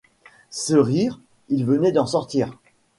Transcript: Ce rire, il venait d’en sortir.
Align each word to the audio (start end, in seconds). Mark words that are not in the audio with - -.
Ce 0.49 0.73
rire, 0.73 1.19
il 1.49 1.63
venait 1.63 1.91
d’en 1.91 2.07
sortir. 2.07 2.57